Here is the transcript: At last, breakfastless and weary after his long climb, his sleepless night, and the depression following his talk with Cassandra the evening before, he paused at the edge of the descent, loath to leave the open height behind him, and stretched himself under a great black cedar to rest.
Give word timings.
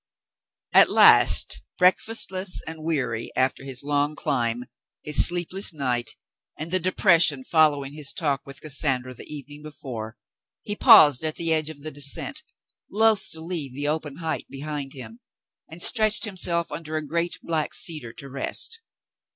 At 0.73 0.89
last, 0.89 1.63
breakfastless 1.79 2.59
and 2.65 2.83
weary 2.83 3.29
after 3.35 3.63
his 3.63 3.83
long 3.83 4.15
climb, 4.15 4.63
his 5.03 5.27
sleepless 5.27 5.75
night, 5.75 6.15
and 6.57 6.71
the 6.71 6.79
depression 6.79 7.43
following 7.43 7.93
his 7.93 8.11
talk 8.11 8.41
with 8.43 8.61
Cassandra 8.61 9.13
the 9.13 9.31
evening 9.31 9.61
before, 9.61 10.17
he 10.63 10.75
paused 10.75 11.23
at 11.23 11.35
the 11.35 11.53
edge 11.53 11.69
of 11.69 11.81
the 11.83 11.91
descent, 11.91 12.41
loath 12.89 13.29
to 13.29 13.41
leave 13.41 13.75
the 13.75 13.87
open 13.87 14.15
height 14.15 14.45
behind 14.49 14.93
him, 14.93 15.19
and 15.69 15.83
stretched 15.83 16.25
himself 16.25 16.71
under 16.71 16.97
a 16.97 17.05
great 17.05 17.37
black 17.43 17.71
cedar 17.71 18.11
to 18.13 18.27
rest. 18.27 18.81